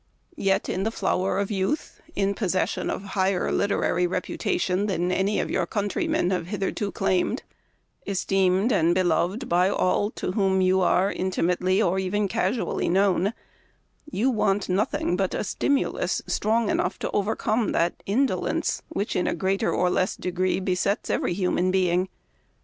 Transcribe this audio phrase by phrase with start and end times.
[0.35, 5.39] Yet in the flower of youth, in pos session of higher literary reputation than any
[5.39, 7.43] of your countrymen have hitherto claimed,
[8.07, 13.33] esteemed and beloved by all to whom you are intimately, or even casually, known,
[14.09, 19.35] you want nothing but a stimulus strong enough to overcome that indolence which, in a
[19.35, 22.09] greater or less degree, besets every human being.